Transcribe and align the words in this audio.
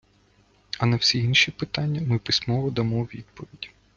А 0.79 0.85
на 0.85 0.95
всі 0.97 1.19
інші 1.19 1.51
питання 1.51 2.01
ми 2.07 2.19
письмово 2.19 2.71
дамо 2.71 3.03
відповіді. 3.03 3.69